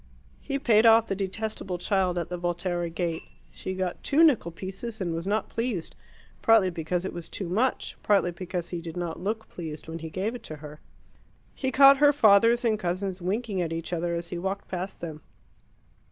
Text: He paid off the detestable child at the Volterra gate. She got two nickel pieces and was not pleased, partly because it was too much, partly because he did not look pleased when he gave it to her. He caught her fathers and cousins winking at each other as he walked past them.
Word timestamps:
He 0.39 0.57
paid 0.57 0.87
off 0.87 1.05
the 1.05 1.15
detestable 1.15 1.77
child 1.77 2.17
at 2.17 2.29
the 2.29 2.37
Volterra 2.39 2.89
gate. 2.89 3.21
She 3.51 3.75
got 3.75 4.01
two 4.01 4.23
nickel 4.23 4.49
pieces 4.49 4.99
and 4.99 5.13
was 5.13 5.27
not 5.27 5.47
pleased, 5.47 5.95
partly 6.41 6.71
because 6.71 7.05
it 7.05 7.13
was 7.13 7.29
too 7.29 7.47
much, 7.47 7.95
partly 8.01 8.31
because 8.31 8.69
he 8.69 8.81
did 8.81 8.97
not 8.97 9.19
look 9.21 9.47
pleased 9.47 9.87
when 9.87 9.99
he 9.99 10.09
gave 10.09 10.33
it 10.33 10.41
to 10.41 10.55
her. 10.55 10.79
He 11.53 11.69
caught 11.71 11.97
her 11.97 12.11
fathers 12.11 12.65
and 12.65 12.79
cousins 12.79 13.21
winking 13.21 13.61
at 13.61 13.71
each 13.71 13.93
other 13.93 14.15
as 14.15 14.29
he 14.29 14.39
walked 14.39 14.67
past 14.67 15.01
them. 15.01 15.21